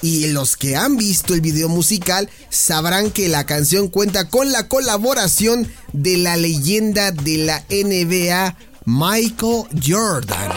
Y 0.02 0.28
los 0.28 0.56
que 0.56 0.76
han 0.76 0.96
visto 0.96 1.32
el 1.34 1.40
video 1.40 1.68
musical 1.68 2.28
sabrán 2.50 3.10
que 3.10 3.28
la 3.28 3.46
canción 3.46 3.88
cuenta 3.88 4.28
con 4.28 4.50
la 4.50 4.68
colaboración 4.68 5.70
de 5.92 6.18
la 6.18 6.36
leyenda 6.36 7.12
de 7.12 7.38
la 7.38 7.64
NBA, 7.70 8.56
Michael 8.84 9.64
Jordan 9.84 10.50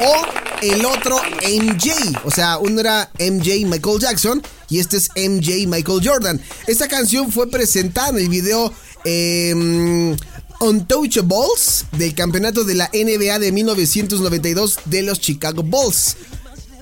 o 0.00 0.38
el 0.62 0.84
otro 0.84 1.20
MJ. 1.42 1.92
O 2.24 2.30
sea, 2.30 2.58
uno 2.58 2.80
era 2.80 3.10
MJ 3.18 3.66
Michael 3.66 4.00
Jackson 4.00 4.42
y 4.68 4.78
este 4.78 4.96
es 4.96 5.10
MJ 5.16 5.66
Michael 5.66 6.00
Jordan. 6.02 6.40
Esta 6.66 6.88
canción 6.88 7.32
fue 7.32 7.50
presentada 7.50 8.10
en 8.10 8.18
el 8.18 8.28
video 8.28 8.72
eh, 9.04 10.16
Untouchables 10.60 11.84
del 11.92 12.14
campeonato 12.14 12.64
de 12.64 12.74
la 12.74 12.90
NBA 12.92 13.38
de 13.38 13.52
1992 13.52 14.80
de 14.86 15.02
los 15.02 15.20
Chicago 15.20 15.62
Bulls. 15.62 16.16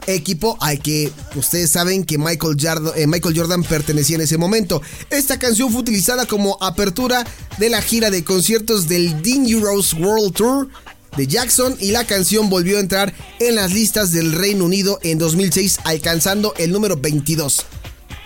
Equipo 0.06 0.56
al 0.60 0.78
que 0.78 1.12
ustedes 1.34 1.72
saben 1.72 2.04
que 2.04 2.16
Michael 2.16 2.56
Jordan, 2.58 2.92
eh, 2.94 3.06
Michael 3.06 3.36
Jordan 3.36 3.64
pertenecía 3.64 4.16
en 4.16 4.22
ese 4.22 4.38
momento. 4.38 4.80
Esta 5.10 5.38
canción 5.38 5.70
fue 5.70 5.80
utilizada 5.80 6.26
como 6.26 6.56
apertura 6.60 7.26
de 7.58 7.68
la 7.68 7.82
gira 7.82 8.10
de 8.10 8.22
conciertos 8.24 8.88
del 8.88 9.20
Dangerous 9.20 9.94
World 9.94 10.32
Tour 10.32 10.68
de 11.16 11.26
Jackson 11.26 11.76
y 11.80 11.90
la 11.90 12.06
canción 12.06 12.50
volvió 12.50 12.76
a 12.76 12.80
entrar 12.80 13.14
en 13.38 13.54
las 13.54 13.72
listas 13.72 14.12
del 14.12 14.32
Reino 14.32 14.64
Unido 14.64 14.98
en 15.02 15.18
2006 15.18 15.78
alcanzando 15.84 16.54
el 16.58 16.72
número 16.72 16.96
22. 16.96 17.64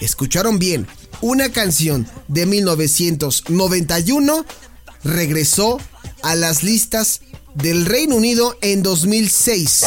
Escucharon 0.01 0.59
bien, 0.59 0.87
una 1.21 1.51
canción 1.51 2.09
de 2.29 2.47
1991 2.47 4.45
regresó 5.05 5.81
a 6.23 6.35
las 6.35 6.63
listas 6.63 7.21
del 7.55 7.87
Reino 7.87 8.17
Unido 8.17 8.57
en 8.63 8.83
2006. 8.83 9.85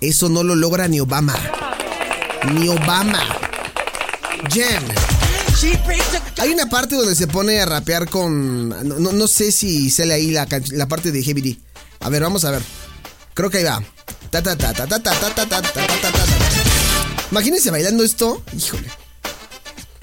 Eso 0.00 0.28
no 0.28 0.42
lo 0.42 0.54
logra 0.54 0.88
ni 0.88 1.00
Obama. 1.00 1.34
Ni 2.52 2.68
Obama. 2.68 3.20
Jam. 4.50 5.13
Hay 6.38 6.50
una 6.50 6.66
parte 6.66 6.96
donde 6.96 7.14
se 7.14 7.26
pone 7.26 7.60
a 7.60 7.66
rapear 7.66 8.08
con. 8.08 8.68
No, 8.68 9.26
sé 9.28 9.52
si 9.52 9.90
sale 9.90 10.14
ahí 10.14 10.30
la, 10.30 10.46
la 10.72 10.88
parte 10.88 11.12
de 11.12 11.22
Heavy 11.22 11.40
D. 11.40 11.58
A 12.00 12.08
ver, 12.08 12.22
vamos 12.22 12.44
a 12.44 12.50
ver. 12.50 12.62
Creo 13.34 13.50
que 13.50 13.58
ahí 13.58 13.64
va. 13.64 13.82
Imagínense 17.30 17.70
bailando 17.70 18.04
esto. 18.04 18.42
Híjole. 18.56 18.88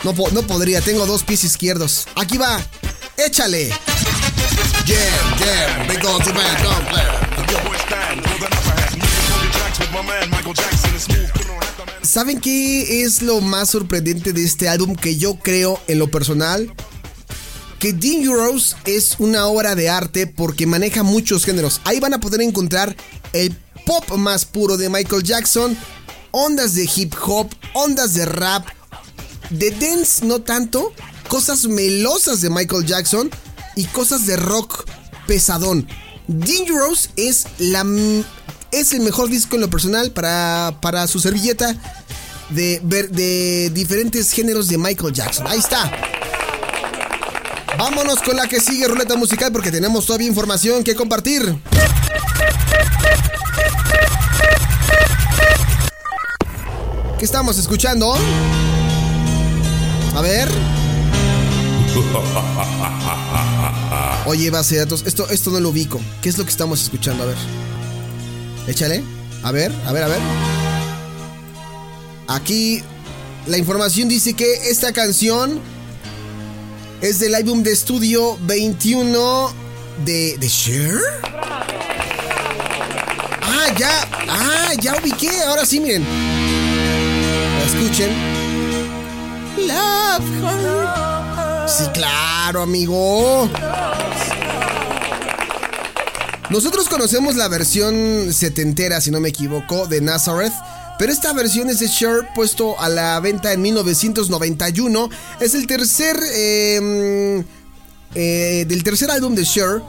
No, 0.03 0.13
no 0.31 0.41
podría, 0.43 0.81
tengo 0.81 1.05
dos 1.05 1.23
pies 1.23 1.43
izquierdos. 1.43 2.07
Aquí 2.15 2.37
va. 2.37 2.59
Échale. 3.17 3.69
Yeah, 4.85 4.97
yeah. 5.37 5.81
¿Saben 12.01 12.41
qué 12.41 13.03
es 13.03 13.21
lo 13.21 13.41
más 13.41 13.69
sorprendente 13.69 14.33
de 14.33 14.43
este 14.43 14.67
álbum 14.67 14.95
que 14.95 15.17
yo 15.17 15.35
creo 15.35 15.79
en 15.87 15.99
lo 15.99 16.09
personal? 16.09 16.73
Que 17.79 17.93
Dangerous 17.93 18.75
es 18.85 19.15
una 19.19 19.45
obra 19.45 19.75
de 19.75 19.89
arte 19.89 20.25
porque 20.25 20.65
maneja 20.65 21.03
muchos 21.03 21.45
géneros. 21.45 21.79
Ahí 21.83 21.99
van 21.99 22.15
a 22.15 22.19
poder 22.19 22.41
encontrar 22.41 22.95
el 23.33 23.55
pop 23.85 24.17
más 24.17 24.45
puro 24.45 24.77
de 24.77 24.89
Michael 24.89 25.23
Jackson, 25.23 25.77
ondas 26.31 26.73
de 26.73 26.89
hip 26.95 27.13
hop, 27.23 27.49
ondas 27.73 28.15
de 28.15 28.25
rap, 28.25 28.65
de 29.51 29.69
dance 29.69 30.25
no 30.25 30.41
tanto, 30.41 30.93
cosas 31.27 31.67
melosas 31.67 32.41
de 32.41 32.49
Michael 32.49 32.85
Jackson 32.85 33.29
y 33.75 33.85
cosas 33.85 34.25
de 34.25 34.37
rock 34.37 34.85
pesadón. 35.27 35.87
Dangerous 36.27 37.11
es 37.15 37.45
la 37.59 37.83
es 38.71 38.93
el 38.93 39.01
mejor 39.01 39.29
disco 39.29 39.55
en 39.55 39.61
lo 39.61 39.69
personal 39.69 40.11
para, 40.11 40.75
para 40.81 41.07
su 41.07 41.19
servilleta 41.19 41.75
de, 42.49 42.79
de 42.79 43.69
diferentes 43.69 44.31
géneros 44.31 44.67
de 44.67 44.77
Michael 44.77 45.13
Jackson. 45.13 45.47
Ahí 45.47 45.59
está. 45.59 45.91
Vámonos 47.77 48.21
con 48.21 48.35
la 48.35 48.47
que 48.47 48.59
sigue 48.59 48.87
ruleta 48.87 49.15
musical 49.15 49.51
porque 49.51 49.71
tenemos 49.71 50.05
todavía 50.05 50.27
información 50.27 50.83
que 50.83 50.95
compartir. 50.95 51.57
¿Qué 57.17 57.25
estamos 57.25 57.57
escuchando? 57.57 58.15
A 60.15 60.21
ver. 60.21 60.49
Oye, 64.25 64.49
base 64.49 64.75
de 64.75 64.81
datos, 64.81 65.03
esto, 65.05 65.29
esto 65.29 65.51
no 65.51 65.59
lo 65.59 65.69
ubico. 65.69 65.99
¿Qué 66.21 66.29
es 66.29 66.37
lo 66.37 66.43
que 66.43 66.51
estamos 66.51 66.81
escuchando? 66.81 67.23
A 67.23 67.27
ver. 67.27 67.37
Échale. 68.67 69.03
A 69.43 69.51
ver, 69.51 69.71
a 69.85 69.91
ver, 69.91 70.03
a 70.03 70.07
ver. 70.07 70.19
Aquí 72.27 72.83
la 73.47 73.57
información 73.57 74.07
dice 74.07 74.33
que 74.33 74.69
esta 74.69 74.93
canción 74.93 75.59
es 77.01 77.19
del 77.19 77.33
álbum 77.35 77.63
de 77.63 77.71
estudio 77.71 78.37
21 78.41 79.51
de, 80.05 80.37
de 80.37 80.47
Cher. 80.47 80.93
Ah, 83.41 83.73
ya. 83.77 84.07
Ah, 84.29 84.73
ya 84.79 84.95
ubiqué. 85.01 85.31
Ahora 85.47 85.65
sí, 85.65 85.79
miren. 85.79 86.05
Escuchen. 87.65 88.11
Love 89.57 90.25
her. 90.43 91.69
Sí, 91.69 91.83
claro, 91.93 92.61
amigo. 92.61 93.49
Nosotros 96.51 96.89
conocemos 96.89 97.37
la 97.37 97.47
versión 97.47 98.33
setentera, 98.33 98.99
si 98.99 99.09
no 99.09 99.21
me 99.21 99.29
equivoco, 99.29 99.87
de 99.87 100.01
Nazareth. 100.01 100.51
Pero 100.99 101.13
esta 101.13 101.31
versión 101.31 101.69
es 101.69 101.79
de 101.79 101.87
Cher, 101.87 102.27
puesto 102.35 102.77
a 102.77 102.89
la 102.89 103.17
venta 103.21 103.53
en 103.53 103.61
1991. 103.61 105.09
Es 105.39 105.55
el 105.55 105.65
tercer. 105.65 106.19
Em, 106.35 107.45
eh, 108.15 108.65
del 108.67 108.83
tercer 108.83 109.09
álbum 109.11 109.33
de 109.33 109.45
Cher. 109.45 109.81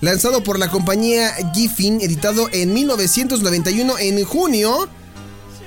Lanzado 0.00 0.44
por 0.44 0.56
la 0.60 0.70
compañía 0.70 1.34
Giffin, 1.52 2.00
editado 2.00 2.48
en 2.52 2.72
1991 2.72 3.98
en 3.98 4.24
junio. 4.24 4.88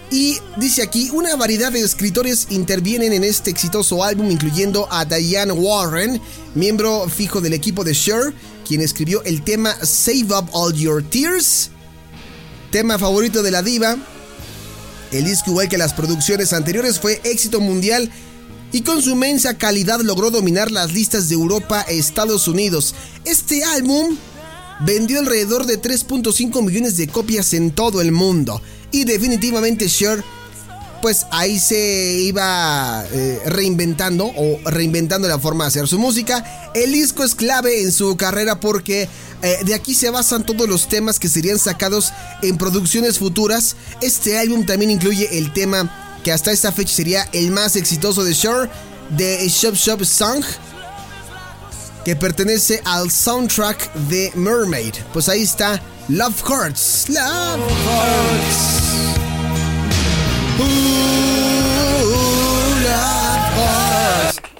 Y 0.09 0.37
dice 0.55 0.83
aquí, 0.83 1.09
una 1.11 1.35
variedad 1.35 1.71
de 1.71 1.81
escritores 1.81 2.47
intervienen 2.49 3.11
en 3.11 3.25
este 3.25 3.49
exitoso 3.49 4.03
álbum, 4.03 4.31
incluyendo 4.31 4.87
a 4.89 5.03
Diane 5.03 5.51
Warren, 5.51 6.21
miembro 6.55 7.09
fijo 7.09 7.41
del 7.41 7.53
equipo 7.53 7.83
de 7.83 7.93
Cher, 7.93 8.33
quien 8.65 8.81
escribió 8.81 9.21
el 9.23 9.43
tema 9.43 9.75
Save 9.83 10.27
Up 10.33 10.49
All 10.53 10.73
Your 10.73 11.03
Tears, 11.03 11.71
tema 12.71 12.97
favorito 12.97 13.43
de 13.43 13.51
la 13.51 13.61
diva. 13.61 13.97
El 15.11 15.25
disco, 15.25 15.51
igual 15.51 15.67
que 15.67 15.77
las 15.77 15.93
producciones 15.93 16.53
anteriores, 16.53 16.99
fue 16.99 17.19
éxito 17.25 17.59
mundial 17.59 18.09
y 18.71 18.81
con 18.81 19.01
su 19.01 19.11
inmensa 19.11 19.57
calidad 19.57 19.99
logró 20.01 20.31
dominar 20.31 20.71
las 20.71 20.93
listas 20.93 21.27
de 21.27 21.35
Europa 21.35 21.85
e 21.87 21.97
Estados 21.97 22.47
Unidos. 22.47 22.95
Este 23.25 23.63
álbum 23.63 24.17
vendió 24.81 25.19
alrededor 25.19 25.65
de 25.65 25.81
3.5 25.81 26.61
millones 26.63 26.97
de 26.97 27.07
copias 27.07 27.53
en 27.53 27.71
todo 27.71 28.01
el 28.01 28.11
mundo. 28.11 28.61
Y 28.91 29.03
definitivamente 29.03 29.87
Cher, 29.87 30.23
pues 31.01 31.25
ahí 31.31 31.59
se 31.59 32.19
iba 32.21 33.05
eh, 33.11 33.39
reinventando 33.45 34.25
o 34.25 34.59
reinventando 34.65 35.27
la 35.27 35.39
forma 35.39 35.65
de 35.65 35.69
hacer 35.69 35.87
su 35.87 35.99
música. 35.99 36.71
El 36.73 36.91
disco 36.91 37.23
es 37.23 37.35
clave 37.35 37.81
en 37.81 37.91
su 37.91 38.15
carrera 38.17 38.59
porque 38.59 39.09
eh, 39.41 39.57
de 39.65 39.75
aquí 39.75 39.93
se 39.93 40.09
basan 40.09 40.45
todos 40.45 40.67
los 40.67 40.87
temas 40.87 41.19
que 41.19 41.29
serían 41.29 41.59
sacados 41.59 42.11
en 42.41 42.57
producciones 42.57 43.19
futuras. 43.19 43.75
Este 44.01 44.37
álbum 44.39 44.65
también 44.65 44.91
incluye 44.91 45.37
el 45.37 45.53
tema 45.53 46.19
que 46.23 46.31
hasta 46.31 46.51
esta 46.51 46.71
fecha 46.71 46.95
sería 46.95 47.29
el 47.33 47.51
más 47.51 47.75
exitoso 47.75 48.23
de 48.23 48.33
Cher, 48.33 48.69
de 49.15 49.47
Shop 49.47 49.75
Shop 49.75 50.03
Song 50.03 50.43
que 52.07 52.15
pertenece 52.15 52.81
al 52.85 53.11
soundtrack 53.11 53.93
de 53.93 54.31
Mermaid. 54.33 54.93
Pues 55.11 55.27
ahí 55.27 55.41
está 55.41 55.83
Love 56.07 56.41
Hearts. 56.41 57.09
Love 57.09 57.69
Hearts. 57.83 58.55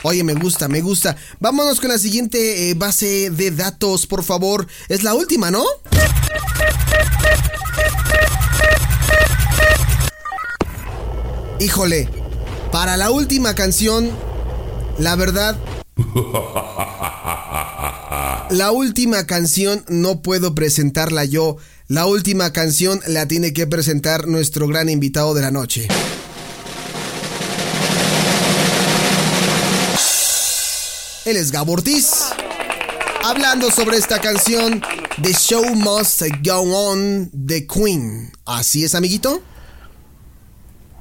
Oye, 0.03 0.25
me 0.25 0.33
gusta, 0.33 0.67
me 0.67 0.81
gusta. 0.81 1.15
Vámonos 1.39 1.79
con 1.79 1.87
la 1.87 1.97
siguiente 1.97 2.69
eh, 2.69 2.73
base 2.73 3.29
de 3.29 3.51
datos, 3.51 4.07
por 4.07 4.25
favor. 4.25 4.67
Es 4.89 5.03
la 5.03 5.13
última, 5.13 5.49
¿no? 5.49 5.63
Híjole, 11.61 12.09
para 12.73 12.97
la 12.97 13.09
última 13.09 13.55
canción, 13.55 14.11
la 14.97 15.15
verdad 15.15 15.57
la 18.49 18.71
última 18.71 19.25
canción 19.25 19.83
no 19.87 20.21
puedo 20.21 20.55
presentarla 20.55 21.25
yo. 21.25 21.57
La 21.87 22.05
última 22.05 22.51
canción 22.53 23.01
la 23.07 23.27
tiene 23.27 23.53
que 23.53 23.67
presentar 23.67 24.27
nuestro 24.27 24.67
gran 24.67 24.89
invitado 24.89 25.33
de 25.33 25.41
la 25.41 25.51
noche. 25.51 25.87
Él 31.25 31.35
es 31.35 31.51
Gabo 31.51 31.73
Ortiz. 31.73 32.29
Hablando 33.23 33.69
sobre 33.69 33.97
esta 33.97 34.21
canción, 34.21 34.81
The 35.21 35.33
Show 35.33 35.75
Must 35.75 36.21
Go 36.41 36.61
On, 36.61 37.29
The 37.45 37.67
Queen. 37.67 38.31
¿Así 38.45 38.85
es, 38.85 38.95
amiguito? 38.95 39.41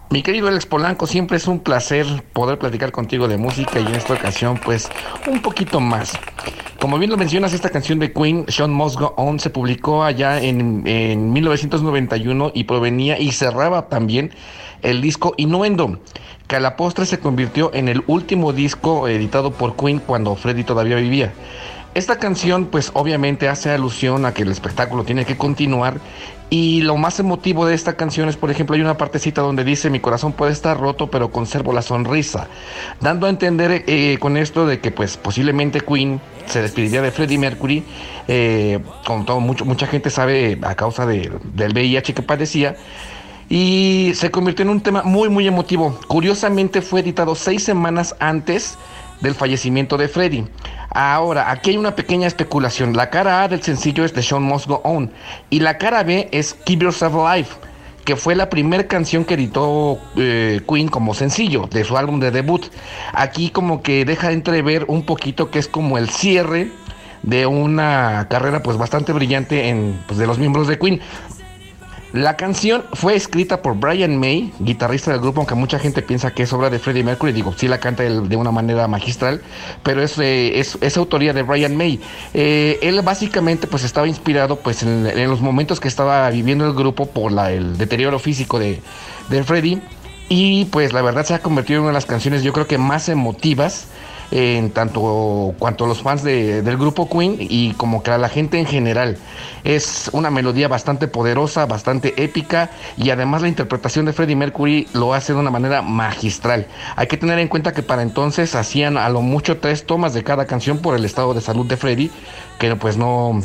Mi 0.09 0.23
querido 0.23 0.47
Alex 0.47 0.67
Polanco, 0.67 1.09
siempre 1.09 1.37
es 1.37 1.49
un 1.49 1.59
placer 1.59 2.07
poder 2.33 2.59
platicar 2.59 2.93
contigo 2.93 3.27
de 3.27 3.39
música 3.39 3.81
y 3.81 3.87
en 3.87 3.97
esta 3.97 4.15
ocasión 4.15 4.59
pues 4.65 4.89
un 5.27 5.43
poquito 5.43 5.81
más. 5.81 6.13
Como 6.81 6.99
bien 6.99 7.11
lo 7.11 7.17
mencionas, 7.17 7.53
esta 7.53 7.71
canción 7.71 7.99
de 7.99 8.13
Queen, 8.13 8.45
Sean 8.47 8.73
Must 8.73 9.01
Go 9.01 9.15
On, 9.17 9.41
se 9.41 9.51
publicó 9.51 10.05
allá 10.05 10.41
en, 10.41 10.87
en 10.87 11.33
1991 11.33 12.53
y 12.55 12.65
provenía 12.65 13.19
y 13.19 13.33
cerraba 13.33 13.89
también 13.89 14.31
el 14.83 15.03
disco 15.03 15.35
Innuendo, 15.39 15.99
que 16.47 16.55
a 16.55 16.61
la 16.61 16.77
postre 16.77 17.05
se 17.05 17.19
convirtió 17.19 17.73
en 17.75 17.89
el 17.89 18.05
último 18.07 18.53
disco 18.53 19.09
editado 19.09 19.51
por 19.51 19.75
Queen 19.75 19.99
cuando 19.99 20.37
Freddie 20.37 20.63
todavía 20.63 20.97
vivía. 20.97 21.33
Esta 21.97 22.19
canción 22.19 22.67
pues 22.67 22.91
obviamente 22.93 23.49
hace 23.49 23.71
alusión 23.71 24.27
a 24.27 24.35
que 24.35 24.43
el 24.43 24.51
espectáculo 24.51 25.05
tiene 25.05 25.25
que 25.25 25.39
continuar 25.39 25.99
y 26.51 26.83
lo 26.83 26.99
más 26.99 27.19
emotivo 27.21 27.65
de 27.65 27.75
esta 27.75 27.97
canción 27.97 28.29
es 28.29 28.37
por 28.37 28.51
ejemplo 28.51 28.77
hay 28.77 28.83
una 28.83 28.99
partecita 28.99 29.41
donde 29.41 29.65
dice 29.65 29.89
mi 29.89 29.99
corazón 29.99 30.35
puede 30.35 30.53
estar 30.53 30.79
roto 30.79 31.11
pero 31.11 31.31
conservo 31.31 31.73
la 31.73 31.81
sonrisa, 31.81 32.49
dando 33.01 33.27
a 33.27 33.31
entender 33.31 33.83
eh, 33.87 34.19
con 34.21 34.37
esto 34.37 34.67
de 34.67 34.79
que 34.79 34.91
pues 34.91 35.17
posiblemente 35.17 35.81
Queen 35.81 36.21
se 36.45 36.61
despediría 36.61 37.01
de 37.01 37.11
Freddie 37.13 37.39
Mercury, 37.39 37.83
eh, 38.29 38.79
como 39.07 39.25
todo, 39.25 39.41
mucho, 39.41 39.65
mucha 39.65 39.87
gente 39.87 40.11
sabe 40.11 40.59
a 40.61 40.75
causa 40.75 41.07
de, 41.07 41.33
del 41.55 41.73
VIH 41.73 42.13
que 42.13 42.21
padecía 42.21 42.77
y 43.49 44.13
se 44.17 44.31
convirtió 44.31 44.65
en 44.65 44.69
un 44.69 44.83
tema 44.83 45.03
muy 45.03 45.31
muy 45.31 45.47
emotivo. 45.47 45.99
Curiosamente 46.09 46.83
fue 46.83 47.01
editado 47.01 47.35
seis 47.35 47.65
semanas 47.65 48.15
antes 48.21 48.77
del 49.23 49.35
fallecimiento 49.35 49.97
de 49.97 50.09
Freddie. 50.09 50.45
Ahora, 50.99 51.51
aquí 51.51 51.73
hay 51.73 51.77
una 51.77 51.95
pequeña 51.95 52.27
especulación. 52.27 52.97
La 52.97 53.11
cara 53.11 53.43
A 53.43 53.49
del 53.49 53.63
sencillo 53.63 54.03
es 54.07 54.15
de 54.15 54.23
Sean 54.23 54.43
Must 54.43 54.67
Go 54.67 54.81
On 54.83 55.11
y 55.51 55.61
la 55.61 55.77
cara 55.77 56.03
B 56.03 56.27
es 56.33 56.55
Keep 56.55 56.85
Yourself 56.85 57.15
Alive, 57.17 57.51
que 58.07 58.17
fue 58.17 58.35
la 58.35 58.49
primera 58.49 58.89
canción 58.89 59.27
que 59.27 59.35
editó 59.35 59.99
eh, 60.17 60.63
Queen 60.67 60.89
como 60.89 61.13
sencillo 61.13 61.69
de 61.71 61.85
su 61.85 61.99
álbum 61.99 62.19
de 62.19 62.31
debut. 62.31 62.65
Aquí 63.13 63.51
como 63.51 63.83
que 63.83 64.07
deja 64.07 64.33
entrever 64.33 64.87
un 64.89 65.03
poquito 65.03 65.51
que 65.51 65.59
es 65.59 65.69
como 65.69 65.99
el 65.99 66.09
cierre 66.09 66.71
de 67.23 67.45
una 67.45 68.27
carrera 68.31 68.63
pues 68.63 68.79
bastante 68.79 69.13
brillante 69.13 69.75
pues, 70.07 70.19
de 70.19 70.27
los 70.27 70.39
miembros 70.39 70.67
de 70.67 70.79
Queen. 70.79 71.03
La 72.17 72.35
canción 72.39 72.83
fue 72.95 73.15
escrita 73.15 73.61
por 73.61 73.77
Brian 73.77 74.17
May, 74.19 74.51
guitarrista 74.59 75.11
del 75.11 75.21
grupo, 75.21 75.41
aunque 75.41 75.55
mucha 75.55 75.79
gente 75.79 76.01
piensa 76.01 76.31
que 76.31 76.45
es 76.45 76.53
obra 76.55 76.71
de 76.71 76.79
Freddie 76.79 77.05
Mercury. 77.05 77.33
Digo, 77.33 77.53
sí 77.55 77.69
la 77.69 77.79
canta 77.79 78.05
de 78.05 78.37
una 78.37 78.51
manera 78.51 78.89
magistral, 78.89 79.43
pero 79.83 80.03
es, 80.03 80.17
eh, 80.19 80.59
es, 80.59 80.97
autoría 80.97 81.35
de 81.35 81.43
Brian 81.43 81.77
May. 81.77 82.01
Eh, 82.33 82.79
él 82.81 83.03
básicamente 83.03 83.67
pues 83.67 83.85
estaba 83.85 84.09
inspirado 84.09 84.57
pues 84.57 84.83
en, 84.83 85.29
los 85.29 85.43
momentos 85.43 85.79
que 85.79 85.89
estaba 85.89 86.31
viviendo 86.31 86.65
el 86.65 86.73
grupo 86.73 87.05
por 87.05 87.33
la, 87.33 87.53
el 87.53 87.77
deterioro 87.77 88.19
físico 88.19 88.59
de, 88.59 88.81
de 89.29 89.45
Freddie. 89.45 89.83
Y 90.31 90.65
pues 90.67 90.95
la 90.95 91.03
verdad 91.03 91.27
se 91.27 91.35
ha 91.35 91.41
convertido 91.41 91.81
en 91.81 91.83
una 91.83 91.91
de 91.91 91.95
las 91.97 92.07
canciones 92.07 92.43
yo 92.43 92.55
creo 92.55 92.67
que 92.67 92.79
más 92.79 93.11
emotivas 93.11 93.89
en 94.31 94.71
tanto 94.71 95.55
cuanto 95.59 95.87
los 95.87 96.03
fans 96.03 96.23
del 96.23 96.77
grupo 96.77 97.09
Queen 97.09 97.37
y 97.39 97.73
como 97.75 98.03
que 98.03 98.11
a 98.11 98.19
la 98.19 98.29
gente 98.29 98.59
en 98.59 98.67
general. 98.67 99.17
Es 99.65 100.11
una 100.13 100.31
melodía 100.31 100.69
bastante 100.69 101.09
poderosa, 101.09 101.67
bastante 101.67 102.23
épica 102.23 102.71
y 102.97 103.11
además 103.11 103.43
la 103.43 103.49
interpretación 103.49 104.07
de 104.07 104.13
Freddie 104.13 104.37
Mercury 104.37 104.89
lo 104.93 105.15
hace 105.15 105.33
de 105.33 105.41
una 105.41 105.51
manera 105.51 105.83
magistral. 105.83 106.67
Hay 106.95 107.07
que 107.07 107.17
tener 107.17 107.39
en 107.39 107.49
cuenta 107.49 107.73
que 107.73 107.83
para 107.83 108.03
entonces 108.03 108.55
hacían 108.55 108.97
a 108.97 109.09
lo 109.09 109.23
mucho 109.23 109.59
tres 109.59 109.85
tomas 109.85 110.15
de 110.15 110.23
cada 110.23 110.47
canción 110.47 110.79
por 110.79 110.97
el 110.97 111.05
estado 111.05 111.35
de 111.35 111.41
salud 111.41 111.67
de 111.67 111.77
Freddie, 111.77 112.11
que 112.59 112.77
pues 112.77 112.97
no, 112.97 113.41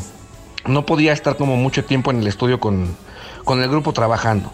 no 0.65 0.86
podía 0.86 1.13
estar 1.13 1.38
como 1.38 1.56
mucho 1.56 1.86
tiempo 1.86 2.12
en 2.12 2.20
el 2.20 2.28
estudio 2.28 2.60
con, 2.60 2.96
con 3.44 3.62
el 3.62 3.70
grupo 3.70 3.94
trabajando. 3.94 4.52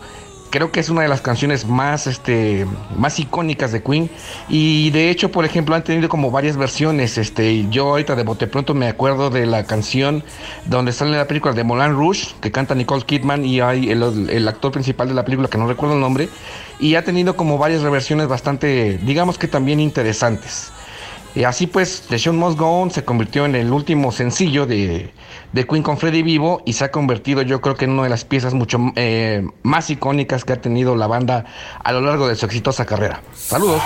Creo 0.50 0.72
que 0.72 0.80
es 0.80 0.90
una 0.90 1.02
de 1.02 1.08
las 1.08 1.22
canciones 1.22 1.66
más, 1.66 2.08
este, 2.08 2.66
más 2.96 3.20
icónicas 3.20 3.72
de 3.72 3.84
Queen. 3.84 4.10
Y 4.50 4.90
de 4.92 5.10
hecho, 5.10 5.32
por 5.32 5.46
ejemplo, 5.46 5.76
han 5.76 5.84
tenido 5.84 6.10
como 6.10 6.32
varias 6.32 6.58
versiones. 6.58 7.18
Este, 7.18 7.68
yo 7.70 7.90
ahorita 7.90 8.16
de 8.16 8.24
bote 8.24 8.48
pronto 8.48 8.74
me 8.74 8.88
acuerdo 8.88 9.30
de 9.30 9.46
la 9.46 9.64
canción 9.66 10.24
donde 10.66 10.92
sale 10.92 11.18
la 11.18 11.28
película 11.28 11.54
de 11.54 11.64
Moulin 11.64 11.94
Rouge, 11.94 12.36
que 12.42 12.52
canta 12.52 12.76
Nicole 12.76 13.04
Kidman 13.04 13.46
y 13.46 13.62
hay 13.62 13.90
el, 13.90 14.30
el 14.30 14.48
actor 14.48 14.72
principal 14.72 15.08
de 15.08 15.14
la 15.14 15.26
película, 15.26 15.48
que 15.48 15.58
no 15.58 15.68
recuerdo 15.68 15.96
el 15.96 16.02
nombre, 16.02 16.30
y 16.80 16.96
ha 16.96 17.04
tenido 17.04 17.36
como 17.36 17.58
varias 17.58 17.82
reversiones 17.82 18.28
bastante, 18.28 19.00
digamos 19.04 19.38
que 19.38 19.48
también 19.48 19.80
interesantes. 19.80 20.72
Y 21.38 21.44
así 21.44 21.68
pues, 21.68 22.02
The 22.10 22.18
Show 22.18 22.34
Must 22.34 22.58
Go 22.58 22.82
On 22.82 22.90
se 22.90 23.06
convirtió 23.06 23.46
en 23.46 23.54
el 23.54 23.72
último 23.72 24.12
sencillo 24.12 24.66
de, 24.66 25.12
de 25.54 25.68
Queen 25.68 25.84
con 25.84 26.00
Freddy 26.00 26.24
vivo 26.24 26.64
y 26.66 26.74
se 26.74 26.86
ha 26.86 26.92
convertido 26.92 27.44
yo 27.44 27.62
creo 27.62 27.76
que 27.76 27.86
en 27.86 27.92
una 27.92 28.02
de 28.02 28.10
las 28.10 28.26
piezas 28.26 28.56
mucho 28.56 28.80
eh, 28.96 29.46
más 29.62 29.92
icónicas 29.92 30.44
que 30.44 30.54
ha 30.54 30.62
tenido 30.62 30.96
la 30.96 31.06
banda 31.06 31.46
a 31.84 31.92
lo 31.92 32.02
largo 32.02 32.28
de 32.28 32.36
su 32.36 32.48
exitosa 32.48 32.88
carrera. 32.88 33.22
Saludos. 33.36 33.84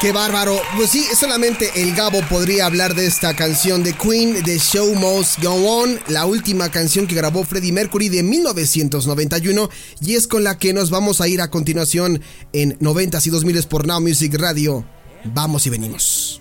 Qué 0.00 0.10
bárbaro. 0.10 0.60
Pues 0.74 0.90
sí, 0.90 1.04
solamente 1.14 1.70
el 1.76 1.94
Gabo 1.94 2.20
podría 2.22 2.66
hablar 2.66 2.96
de 2.96 3.06
esta 3.06 3.36
canción 3.36 3.84
de 3.84 3.92
Queen, 3.92 4.42
The 4.42 4.58
Show 4.58 4.96
Must 4.96 5.40
Go 5.44 5.54
On, 5.54 6.00
la 6.08 6.26
última 6.26 6.72
canción 6.72 7.06
que 7.06 7.14
grabó 7.14 7.44
Freddie 7.44 7.70
Mercury 7.70 8.08
de 8.08 8.24
1991 8.24 9.70
y 10.00 10.16
es 10.16 10.26
con 10.26 10.42
la 10.42 10.58
que 10.58 10.72
nos 10.72 10.90
vamos 10.90 11.20
a 11.20 11.28
ir 11.28 11.40
a 11.40 11.52
continuación 11.52 12.20
en 12.52 12.76
90s 12.80 13.28
y 13.28 13.30
2000s 13.30 13.68
por 13.68 13.86
Now 13.86 14.00
Music 14.00 14.34
Radio. 14.36 14.84
Vamos 15.24 15.66
y 15.66 15.70
venimos. 15.70 16.40